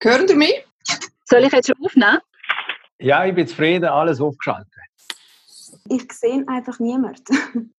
[0.00, 0.64] Hören Sie mich?
[1.24, 2.18] Soll ich jetzt schon aufnehmen?
[3.00, 4.68] Ja, ich bin zufrieden, alles aufgeschaltet.
[5.88, 7.72] Ich sehe einfach niemanden.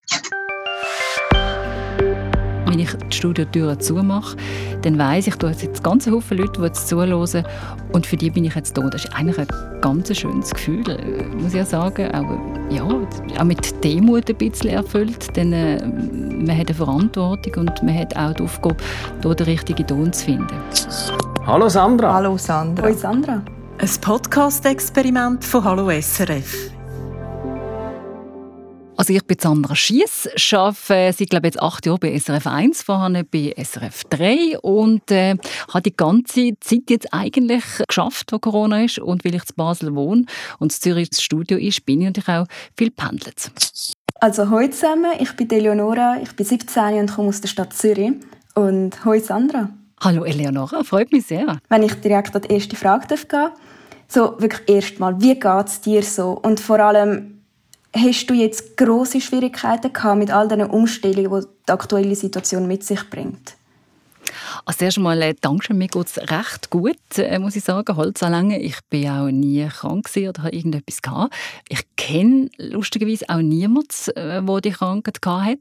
[2.66, 4.36] Wenn ich die Studiotüren zumache,
[4.82, 7.46] dann weiss ich, da sind ganz Haufen Leute, die jetzt zuhören.
[7.94, 8.82] Und für die bin ich jetzt da.
[8.90, 9.48] Das ist eigentlich ein
[9.80, 10.84] ganz schönes Gefühl,
[11.38, 12.14] muss ich ja sagen.
[12.14, 15.34] Auch, ja, auch mit Demut ein bisschen erfüllt.
[15.38, 18.76] Denn äh, man hat eine Verantwortung und man hat auch die Aufgabe,
[19.22, 21.29] hier den richtigen Ton zu finden.
[21.50, 22.14] Hallo Sandra.
[22.14, 22.84] Hallo Sandra.
[22.84, 23.44] Hallo Sandra.
[23.80, 26.70] Ein Podcast-Experiment von Hallo SRF.
[28.96, 33.24] Also ich bin Sandra Schiess, arbeite seit glaube jetzt acht Jahren bei SRF 1, vorher
[33.24, 35.38] bei SRF 3 und äh,
[35.70, 39.96] habe die ganze Zeit jetzt eigentlich geschafft, wo Corona ist und weil ich in Basel
[39.96, 40.26] wohne
[40.60, 42.46] und in Zürich das Studio ist, bin ich natürlich auch
[42.78, 43.52] viel pendelt.
[44.22, 48.12] Also heute zusammen, ich bin Eleonora, ich bin 17 und komme aus der Stadt Zürich
[48.54, 49.70] und heute Sandra.
[50.02, 51.60] Hallo Eleonora, freut mich sehr.
[51.68, 53.52] Wenn ich direkt an die erste Frage gehen darf,
[54.08, 57.40] so wirklich erstmal, wie geht es dir so und vor allem
[57.92, 62.84] Hast du jetzt große Schwierigkeiten gehabt mit all den Umstellungen, die die aktuelle Situation mit
[62.84, 63.56] sich bringt?
[64.66, 67.96] Also erst einmal äh, danke mir geht es recht gut, äh, muss ich sagen.
[67.96, 68.60] Holzanlänge.
[68.60, 71.34] Ich bin auch nie krank oder habe irgendetwas gehabt.
[71.68, 75.60] Ich kenne lustigerweise auch niemanden, äh, der die Krankheit hatte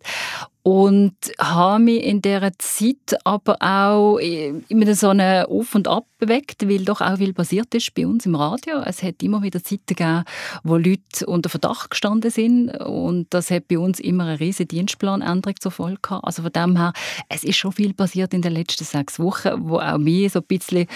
[0.62, 6.68] und habe mich in dieser Zeit aber auch immer so eine Auf und Ab bewegt,
[6.68, 8.82] weil doch auch viel passiert ist bei uns im Radio.
[8.84, 10.24] Es hat immer wieder Zeiten gegeben,
[10.64, 15.56] wo Leute unter Verdacht gestanden sind und das hat bei uns immer eine riesige Dienstplanänderung
[15.60, 16.24] zur Folge gehabt.
[16.24, 16.92] Also von dem her,
[17.28, 20.46] es ist schon viel passiert in den letzten sechs Wochen, wo auch mich so ein
[20.46, 20.86] bisschen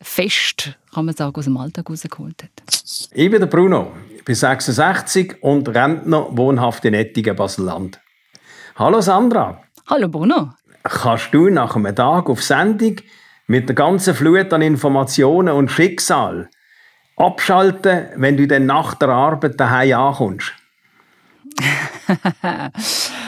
[0.00, 2.50] fest, kann man sagen, aus dem Alltag rausgeholt hat.
[3.12, 8.01] Ich bin der Bruno, ich bin 66 und Rentner, wohnhaft in Ettingen, Basel-Land.
[8.76, 9.60] Hallo Sandra.
[9.86, 10.54] Hallo Bruno.
[10.82, 12.96] Kannst du nach einem Tag auf Sendung
[13.46, 16.48] mit der ganzen Flut an Informationen und Schicksal
[17.16, 20.54] abschalten, wenn du dann nach der Arbeit daheim ankommst?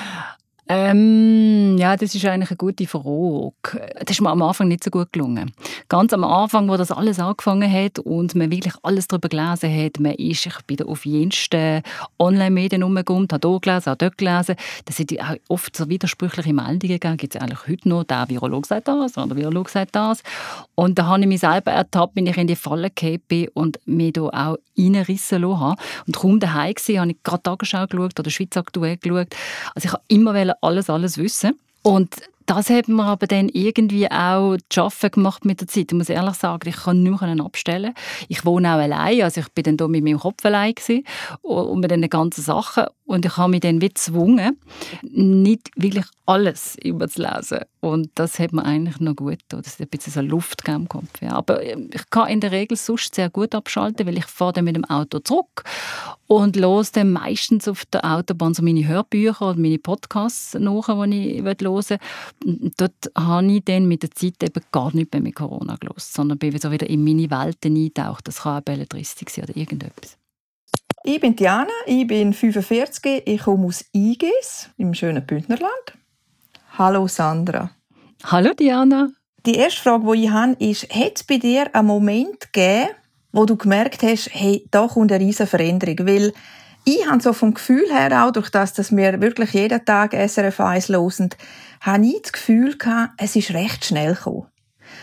[0.66, 3.52] Ähm, ja, das ist eigentlich eine gute Frage.
[4.00, 5.52] Das ist mir am Anfang nicht so gut gelungen.
[5.88, 10.00] Ganz am Anfang, wo das alles angefangen hat und man wirklich alles darüber gelesen hat,
[10.00, 11.82] man ist, ich bin da auf jensten
[12.18, 15.14] Online-Medien umgekommen, habe hier gelesen, habe dort gelesen, das sind
[15.48, 19.28] oft so widersprüchliche Meldungen gegeben, gibt es eigentlich heute noch, der Virologe sagt das, oder
[19.28, 20.22] der Virologe sagt das.
[20.74, 23.80] Und da habe ich mich selber ertappt, wenn ich in die Falle gekommen bin und
[23.84, 25.82] mich da auch reinrissen lassen habe.
[26.06, 29.28] Und kaum daheim war, habe ich gerade Tagesschau geschaut oder Schweiz aktuell geschaut.
[29.74, 31.58] Also ich habe immer alles, alles wissen.
[31.82, 32.16] Und
[32.46, 35.92] das hat mir aber dann irgendwie auch zu gemacht mit der Zeit.
[35.92, 37.94] Ich muss ehrlich sagen, ich kann mehr abstellen.
[38.28, 40.74] Ich wohne auch allein, also ich bin dann hier mit meinem Kopf allein
[41.42, 42.84] und mit den ganzen Sachen.
[43.06, 44.60] Und ich habe mich dann wie gezwungen,
[45.02, 47.60] nicht wirklich alles überzulesen.
[47.84, 49.60] Und das hat mir eigentlich noch gut getan.
[49.62, 51.20] Das ist ein bisschen so Luft im Kopf.
[51.20, 51.32] Ja.
[51.32, 54.64] Aber ähm, ich kann in der Regel sonst sehr gut abschalten, weil ich fahre dann
[54.64, 55.64] mit dem Auto zurück
[56.26, 61.36] und los dann meistens auf der Autobahn so meine Hörbücher oder meine Podcasts nach, die
[61.36, 61.40] ich.
[61.44, 66.08] Und dort habe ich dann mit der Zeit eben gar nicht mehr mit Corona gelesen,
[66.10, 68.26] sondern bin so wieder in meine Welt eingetaucht.
[68.26, 70.16] Das kann auch Belletristik sein oder irgendetwas.
[71.02, 75.98] Ich bin Diana, ich bin 45, ich komme aus Igis im schönen Bündnerland.
[76.76, 77.70] Hallo Sandra.
[78.24, 79.10] Hallo Diana.
[79.46, 82.88] Die erste Frage, die ich habe, ist, hat es bei dir einen Moment gegeben,
[83.30, 86.04] wo du gemerkt hast, hey, da kommt eine riesige Veränderung?
[86.04, 86.32] Weil
[86.84, 90.58] ich habe so vom Gefühl her auch, durch das, dass wir wirklich jeden Tag SRF
[90.58, 91.30] 1 hören,
[91.80, 94.48] habe ich das Gefühl gehabt, es ist recht schnell gekommen.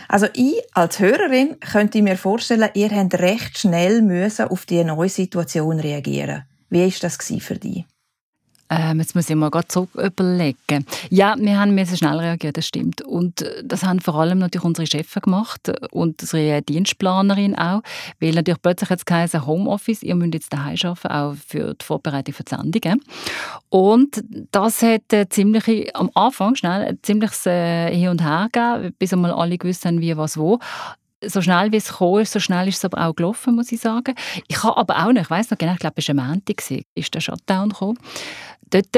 [0.08, 5.08] Also ich als Hörerin könnte mir vorstellen, ihr habt recht schnell müssen auf die neue
[5.08, 6.44] Situation reagieren.
[6.68, 7.86] Wie ist das für dich?
[8.74, 10.86] Ähm, jetzt muss ich mal gerade zurück überlegen.
[11.10, 13.02] Ja, wir haben schnell reagieren, das stimmt.
[13.02, 17.82] Und äh, das haben vor allem natürlich unsere Chefs gemacht und unsere Dienstplanerin auch,
[18.18, 22.32] weil natürlich plötzlich jetzt geheißen Homeoffice, ihr müsst jetzt daheim arbeiten, auch für die Vorbereitung
[22.32, 23.02] für die Sendungen.
[23.68, 28.94] Und das hat äh, ziemlich, am Anfang schnell ein ziemliches äh, Hin und Her gegeben,
[28.98, 30.58] bis einmal alle gewusst haben, wie, was, wo
[31.26, 33.80] so schnell wie es gekommen ist, so schnell ist es aber auch gelaufen, muss ich
[33.80, 34.14] sagen.
[34.48, 36.62] Ich habe aber auch noch, ich weiß noch genau, ich glaube, es war ein Montag,
[36.94, 37.98] ist der Shutdown gekommen.
[38.70, 38.96] Dort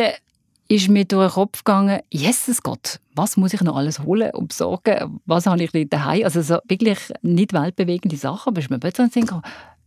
[0.69, 4.49] ist mir durch den Kopf gegangen, Jesus Gott, was muss ich noch alles holen und
[4.49, 5.21] besorgen?
[5.27, 6.25] Was habe ich daheim?
[6.25, 9.27] Also so wirklich nicht weltbewegende Sachen, aber ist mir plötzlich Sinn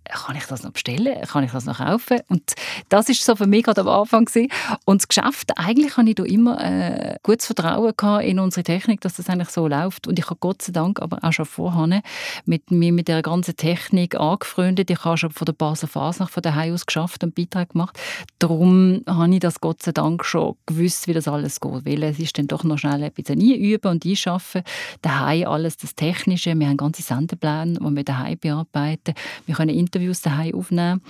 [0.09, 1.21] kann ich das noch bestellen?
[1.27, 2.19] Kann ich das noch kaufen?
[2.29, 2.53] Und
[2.89, 4.49] das ist so für mich gerade am Anfang gewesen.
[4.85, 9.01] Und das Geschäft, eigentlich habe ich da immer äh, gutes Vertrauen gehabt in unsere Technik,
[9.01, 10.07] dass das eigentlich so läuft.
[10.07, 12.01] Und ich habe Gott sei Dank aber auch schon vorher
[12.45, 14.89] mit mir mit der ganzen Technik angefreundet.
[14.89, 17.97] Ich habe schon von der Basel Fasnacht von daheim aus geschafft und Beitrag gemacht.
[18.39, 21.85] Darum habe ich das Gott sei Dank schon gewusst, wie das alles geht.
[21.85, 24.63] Weil es ist dann doch noch schnell ein bisschen einüben und einschaffen.
[25.01, 26.57] Daheim alles das Technische.
[26.57, 29.13] Wir haben ganze Sendepläne, die wir daheim bearbeiten.
[29.45, 31.01] Wir können daheim aufnehmen.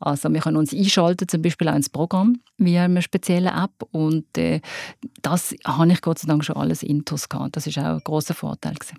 [0.00, 3.72] Also wir können uns einschalten, zum Beispiel auch ins Programm via einer speziellen App.
[3.90, 4.60] Und äh,
[5.22, 7.56] das habe ich Gott sei Dank schon alles intus gehabt.
[7.56, 8.98] Das ist auch ein großer Vorteil gewesen.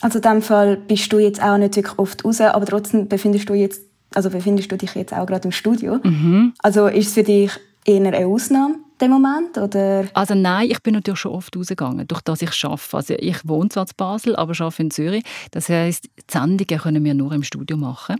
[0.00, 3.48] Also in dem Fall bist du jetzt auch nicht wirklich oft raus, aber trotzdem befindest
[3.48, 3.82] du jetzt,
[4.14, 6.00] also befindest du dich jetzt auch gerade im Studio.
[6.02, 6.54] Mhm.
[6.58, 7.52] Also ist es für dich
[7.84, 8.76] eher eine Ausnahme?
[9.02, 9.58] Dem Moment?
[9.58, 10.06] Oder?
[10.14, 12.96] Also nein, ich bin natürlich schon oft rausgegangen, durch das ich arbeite.
[12.96, 15.24] Also ich wohne zwar in Basel, aber arbeite in Zürich.
[15.50, 18.16] Das heisst, die Sendungen können wir nur im Studio machen.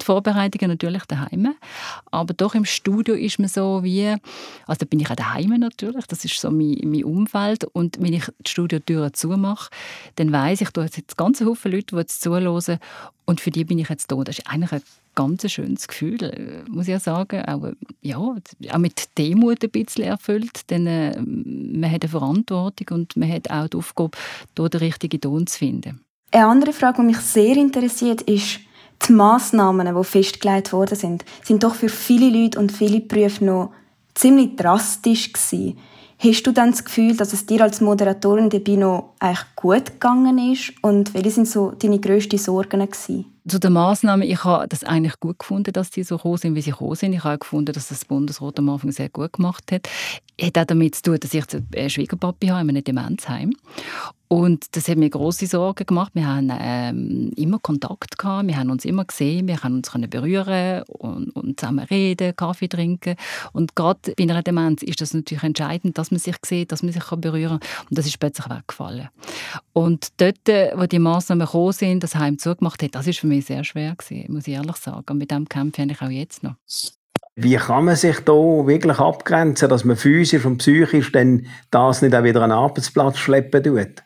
[0.00, 1.54] Die Vorbereitungen natürlich daheim.
[2.10, 4.14] Aber doch im Studio ist man so wie,
[4.66, 7.64] also da bin ich auch daheim natürlich, das ist so mein, mein Umfeld.
[7.64, 9.70] Und wenn ich die Studiotüren zumache,
[10.16, 12.78] dann weiss ich, da jetzt ganz Haufen Leute, die jetzt zuhören
[13.26, 14.16] und für die bin ich jetzt da.
[14.16, 14.82] Das ist eigentlich
[15.14, 17.44] ganz schönes Gefühl, äh, muss ich ja sagen.
[17.44, 22.98] Auch, äh, ja, auch mit Demut ein bisschen erfüllt, denn äh, man hat eine Verantwortung
[22.98, 24.16] und man hat auch die Aufgabe,
[24.56, 26.00] hier den richtigen Ton zu finden.
[26.30, 28.60] Eine andere Frage, die mich sehr interessiert, ist,
[29.08, 33.72] die Massnahmen, die festgelegt worden sind, sind doch für viele Leute und viele Berufe noch
[34.14, 35.78] ziemlich drastisch gewesen.
[36.18, 40.52] Hast du dann das Gefühl, dass es dir als Moderatorin dabei noch eigentlich gut gegangen
[40.52, 40.72] ist?
[40.82, 43.24] Und welche sind so deine grössten Sorgen gewesen?
[43.46, 46.62] Zu den Massnahmen, ich habe das eigentlich gut gefunden, dass die so groß sind, wie
[46.62, 47.12] sie groß sind.
[47.12, 49.88] Ich habe gefunden, dass das Bundesrat am Anfang sehr gut gemacht hat.
[50.40, 51.44] Hat auch damit zu tun, dass ich
[51.76, 53.52] einen Schwiegerpapi habe in einem Demenzheim.
[54.28, 56.12] Und das hat mir große Sorgen gemacht.
[56.14, 60.10] Wir haben ähm, immer Kontakt gehabt, wir haben uns immer gesehen, wir haben uns können
[60.10, 63.16] berühren und, und zusammen reden, Kaffee trinken.
[63.52, 66.92] Und gerade bei einer Demenz ist das natürlich entscheidend, dass man sich sieht, dass man
[66.92, 67.86] sich berühren kann.
[67.90, 69.08] Und das ist plötzlich weggefallen.
[69.72, 73.26] Und dort, äh, wo die Massnahmen gekommen sind, das Heim zugemacht hat, das ist für
[73.26, 75.04] mich sehr schwer gewesen, muss ich ehrlich sagen.
[75.10, 76.54] Und mit dem kämpfe ich auch jetzt noch.
[77.36, 82.14] Wie kann man sich da wirklich abgrenzen, dass man physisch und psychisch dann das nicht
[82.14, 84.04] auch wieder an den Arbeitsplatz schleppen tut?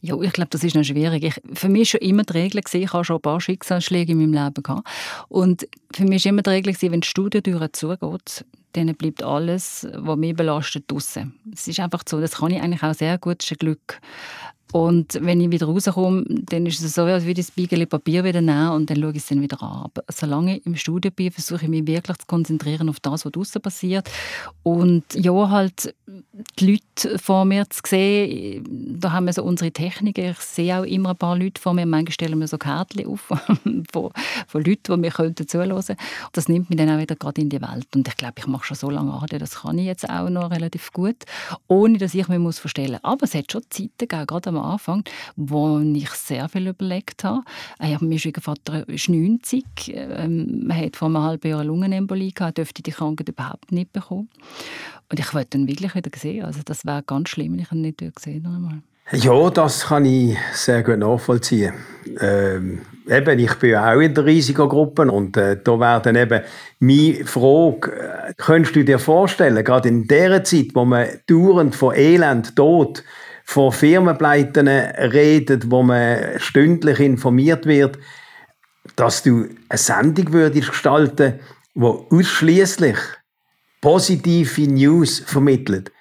[0.00, 1.24] Ja, ich glaube, das ist noch schwierig.
[1.24, 4.18] Ich, für mich war schon immer die Regel, ich habe schon ein paar Schicksalsschläge in
[4.18, 4.88] meinem Leben gehabt.
[5.28, 8.44] Und für mich war immer die Regel, wenn die Studientür zugeht,
[8.74, 11.32] dann bleibt alles, was mich belastet, draußen.
[11.52, 14.00] Es ist einfach so, das kann ich eigentlich auch sehr gut, das ist ein Glück.
[14.72, 18.24] Und wenn ich wieder rauskomme, dann ist es so, als würde ich das Spiegel Papier
[18.24, 19.90] wieder nehmen und dann schaue ich es dann wieder an.
[20.10, 23.62] Solange ich im Studio bin, versuche ich mich wirklich zu konzentrieren auf das, was draußen
[23.62, 24.10] passiert.
[24.64, 25.94] Und ja, halt
[26.58, 28.64] die Leute vor mir zu sehen,
[29.00, 30.30] da haben wir so unsere Techniken.
[30.30, 31.86] Ich sehe auch immer ein paar Leute vor mir.
[31.86, 33.20] Manchmal stellen wir so Kärtchen auf
[33.92, 34.12] von,
[34.48, 35.96] von Leuten, die mir könnten zuhören könnten.
[36.32, 37.86] Das nimmt mich dann auch wieder gerade in die Welt.
[37.94, 40.50] Und ich glaube, ich mache schon so lange Radio, das kann ich jetzt auch noch
[40.50, 41.16] relativ gut,
[41.68, 43.04] ohne dass ich mich muss verstellen muss.
[43.04, 45.04] Aber es hat schon Zeiten gegeben, gerade am Anfang,
[45.36, 47.42] wo ich sehr viel überlegt habe.
[47.78, 52.58] Äh, mein Schwiegervater ist 90, ähm, er hat vor einem halben Jahr eine Lungenembolie gehabt,
[52.58, 54.28] dürfte die Krankheit überhaupt nicht bekommen.
[55.10, 56.44] Und ich wollte ihn wirklich wieder sehen.
[56.44, 58.82] Also das wäre ganz schlimm, wenn ich ihn nicht gesehen habe.
[59.12, 61.74] Ja, das kann ich sehr gut nachvollziehen.
[62.20, 66.40] Ähm, eben, ich bin ja auch in der Risikogruppe und äh, da wäre dann eben
[66.78, 71.94] meine Frage, äh, könntest du dir vorstellen, gerade in der Zeit, wo man dauernd von
[71.94, 73.04] Elend, Tod,
[73.44, 77.98] von Firmenpleiten redet, wo man stündlich informiert wird,
[78.96, 81.40] dass du eine Sendung würdest gestalten,
[81.74, 82.96] die ausschließlich
[83.80, 85.92] positive News vermittelt.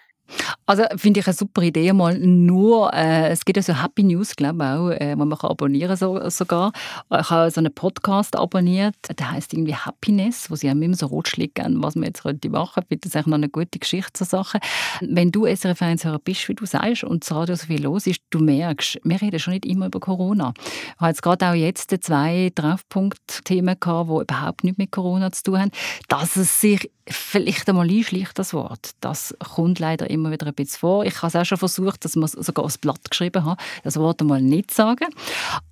[0.65, 4.35] Also finde ich eine super Idee, mal nur, äh, es gibt ja so Happy News,
[4.35, 6.71] glaube ich auch, äh, man kann abonnieren so, sogar.
[7.11, 11.07] Ich habe so einen Podcast abonniert, der heißt irgendwie Happiness, wo sie haben immer so
[11.07, 12.97] Rotschläge geben, was man jetzt heute machen könnte.
[12.97, 14.59] Das ist eigentlich noch eine gute Geschichte zur Sache.
[15.01, 18.07] Wenn du SRF 1 Hörer bist, wie du sagst, und das Radio so viel los
[18.07, 20.53] ist, du merkst, wir reden schon nicht immer über Corona.
[20.57, 25.43] Ich habe jetzt gerade auch jetzt zwei Treffpunktthemen gehabt, die überhaupt nicht mit Corona zu
[25.43, 25.71] tun haben,
[26.07, 28.91] dass es sich vielleicht einmal einschleicht, das Wort.
[29.01, 31.05] Das kommt leider immer wieder ein bisschen vor.
[31.05, 34.21] Ich habe es auch schon versucht, dass man sogar aufs Blatt geschrieben hat, das Wort
[34.21, 35.07] einmal nicht sagen.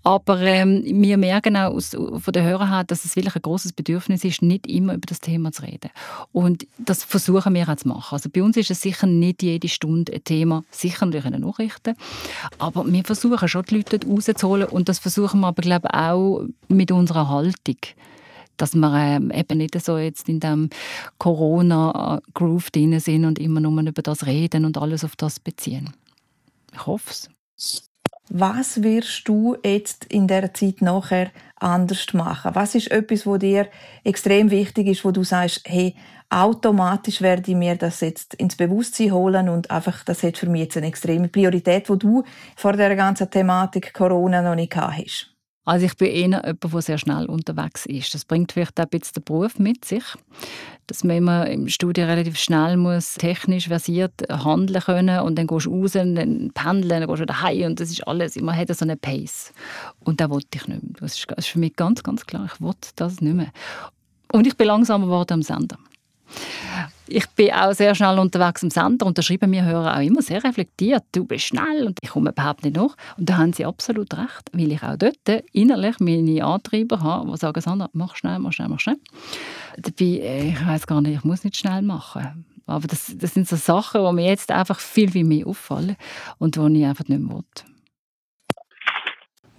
[0.04, 3.74] Aber ähm, wir merken auch aus, von den Hörern her, dass es wirklich ein großes
[3.74, 5.90] Bedürfnis ist, nicht immer über das Thema zu reden.
[6.32, 8.16] Und das versuchen wir auch zu machen.
[8.16, 11.96] Also bei uns ist es sicher nicht jede Stunde ein Thema, sicher durch eine Nachrichten,
[12.58, 16.44] aber wir versuchen schon, die Leute rauszuholen und das versuchen wir aber, glaube ich, auch
[16.68, 17.78] mit unserer Haltung
[18.62, 20.70] dass wir ähm, eben nicht so jetzt in dem
[21.18, 25.92] Corona-Groove drin sind und immer nur über das reden und alles auf das beziehen.
[26.74, 27.30] Ich hoffe es.
[28.34, 32.52] Was wirst du jetzt in der Zeit nachher anders machen?
[32.54, 33.68] Was ist etwas, wo dir
[34.06, 35.96] extrem wichtig ist, wo du sagst, hey,
[36.30, 40.62] automatisch werde ich mir das jetzt ins Bewusstsein holen und einfach, das hat für mich
[40.62, 42.24] jetzt eine extreme Priorität, wo du
[42.56, 45.31] vor der ganzen Thematik Corona noch nicht hast.
[45.64, 48.14] Also ich bin eher jemand, der sehr schnell unterwegs ist.
[48.14, 50.04] Das bringt vielleicht auch ein bisschen den Beruf mit sich,
[50.88, 55.68] dass man immer im Studium relativ schnell muss, technisch versiert handeln können und dann gehst
[55.68, 58.76] du raus, dann pendeln, dann gehst du wieder heim und das ist alles, man hat
[58.76, 59.54] so eine Pace.
[60.00, 60.94] Und da wollte ich nicht mehr.
[61.00, 63.52] Das ist für mich ganz, ganz klar, ich wollte das nicht mehr.
[64.32, 65.78] Und ich bin langsamer geworden am Sender.
[67.08, 70.22] Ich bin auch sehr schnell unterwegs im Sender und da schreiben mir Hörer auch immer
[70.22, 72.96] sehr reflektiert, du bist schnell und ich komme überhaupt nicht nach.
[73.18, 77.38] Und da haben sie absolut recht, weil ich auch dort innerlich meine Antreiber habe, die
[77.38, 78.98] sagen, Sandra, mach schnell, mach schnell, mach schnell.
[79.78, 82.46] Dabei, äh, ich weiß gar nicht, ich muss nicht schnell machen.
[82.66, 85.98] Aber das, das sind so Sachen, die mir jetzt einfach viel, viel mehr auffallen
[86.38, 87.44] und die ich einfach nicht mehr will.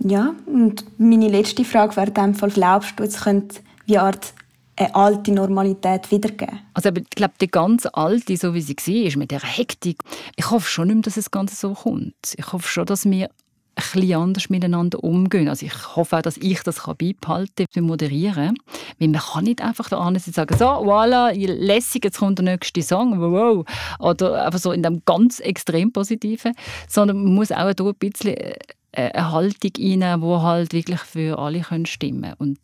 [0.04, 4.06] Ja, und meine letzte Frage wäre in dem Fall, glaubst du, es könnte wie eine
[4.08, 4.34] Art
[4.76, 6.60] eine alte Normalität wiedergeben.
[6.74, 10.02] Also ich glaube, die ganz alte, so wie sie war, mit der Hektik,
[10.36, 12.34] ich hoffe schon nicht mehr, dass das Ganze so kommt.
[12.36, 13.28] Ich hoffe schon, dass wir
[13.74, 15.48] ein bisschen anders miteinander umgehen.
[15.48, 18.56] Also ich hoffe auch, dass ich das beibehalten kann, moderieren.
[18.98, 22.82] Weil man kann nicht einfach da an sagen, so, voilà, lässig, jetzt kommt der nächste
[22.82, 23.64] Song, wow.
[23.98, 26.54] Oder einfach so in dem ganz extrem Positiven.
[26.88, 28.56] Sondern man muss auch ein bisschen äh,
[28.92, 32.34] eine Haltung einnehmen, die halt wirklich für alle stimmen können.
[32.38, 32.58] Und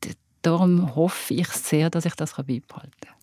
[0.48, 3.14] darum hoffe ich sehr, dass ich das beibehalten kann.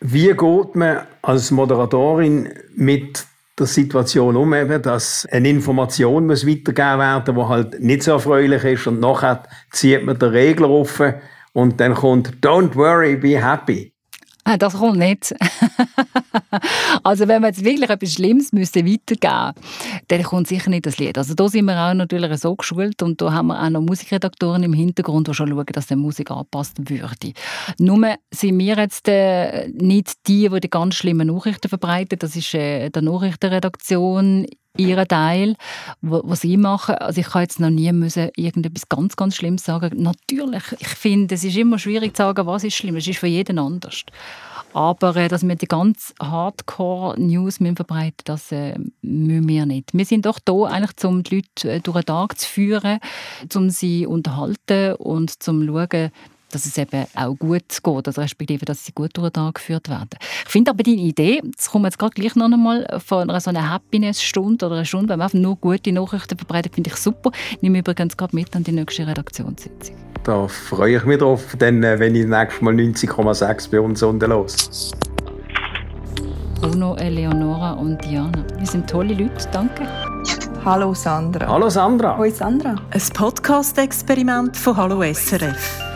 [0.00, 3.26] Wie geht man als Moderatorin mit
[3.58, 8.12] der Situation um, eben, dass eine Information muss weitergegeben werden muss, die halt nicht so
[8.12, 9.42] erfreulich ist und nachher
[9.72, 11.02] zieht man den Regler auf
[11.52, 13.92] und dann kommt «Don't worry, be happy».
[14.50, 15.34] Ah, das kommt nicht.
[17.02, 19.52] also wenn man jetzt wirklich etwas Schlimmes müsste weitergeben
[20.08, 21.18] dann kommt sicher nicht das Lied.
[21.18, 24.62] Also da sind wir auch natürlich so geschult und da haben wir auch noch Musikredaktoren
[24.62, 27.34] im Hintergrund, die schon schauen, dass die Musik angepasst würde.
[27.78, 32.18] Nur sind wir jetzt äh, nicht die, die die ganz schlimmen Nachrichten verbreiten.
[32.18, 34.46] Das ist äh, der Nachrichtenredaktion
[34.78, 35.56] ihren Teil,
[36.00, 36.94] was sie machen.
[36.96, 40.02] Also ich kann jetzt noch nie müssen irgendetwas ganz, ganz Schlimmes sagen.
[40.02, 42.96] Natürlich, ich finde, es ist immer schwierig zu sagen, was ist schlimm.
[42.96, 44.04] Es ist für jeden anders.
[44.72, 49.90] Aber äh, dass wir die ganz Hardcore-News verbreiten, das äh, müssen wir nicht.
[49.92, 52.98] Wir sind doch da eigentlich, um die Leute äh, durch den Tag zu führen,
[53.54, 56.10] um sie zu unterhalten und zu schauen,
[56.50, 59.88] dass es eben auch gut geht, also respektive, dass sie gut durch den Tag geführt
[59.88, 60.10] werden.
[60.44, 63.50] Ich finde aber deine Idee, das kommt jetzt gerade gleich noch einmal von einer so
[63.50, 67.30] einer Happiness-Stunde oder einer Stunde, wenn man einfach nur gute Nachrichten verbreitet, finde ich super.
[67.52, 69.96] Ich nehme übrigens gerade mit an die nächste Redaktionssitzung.
[70.24, 74.30] Da freue ich mich drauf, denn, äh, wenn ich nächstes Mal 90,6 bei uns unten
[74.30, 74.92] los.
[76.60, 78.44] Bruno, Eleonora und Diana.
[78.56, 79.86] Wir sind tolle Leute, danke.
[80.64, 81.46] Hallo Sandra.
[81.46, 82.18] Hallo Sandra.
[82.18, 82.74] Hallo Sandra.
[82.90, 85.87] Ein Podcast-Experiment von Hallo SRF.